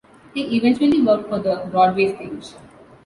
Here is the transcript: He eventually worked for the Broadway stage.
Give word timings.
He 0.33 0.57
eventually 0.57 0.99
worked 0.99 1.29
for 1.29 1.37
the 1.37 1.67
Broadway 1.69 2.15
stage. 2.15 2.55